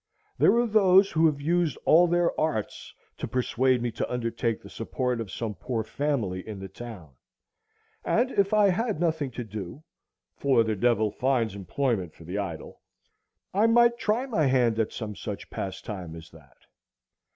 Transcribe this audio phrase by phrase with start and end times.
[0.39, 4.69] There are those who have used all their arts to persuade me to undertake the
[4.71, 7.13] support of some poor family in the town;
[8.03, 13.99] and if I had nothing to do,—for the devil finds employment for the idle,—I might
[13.99, 16.57] try my hand at some such pastime as that.